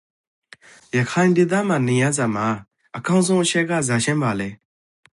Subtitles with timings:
[0.97, 2.47] ရခိုင်ဒေသမှာနိန်ရစွာမှာ
[2.97, 4.49] အကောင်းဆုံးအချက်က ဇာချင့်ပါလေ?